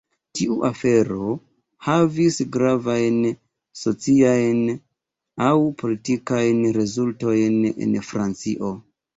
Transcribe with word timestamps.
Tiu 0.37 0.55
afero 0.67 1.33
havis 1.87 2.39
gravajn 2.55 3.19
sociajn 3.81 4.63
aŭ 5.49 5.53
politikajn 5.83 6.67
rezultojn 6.81 7.61
en 7.75 7.95
Francio. 8.13 8.77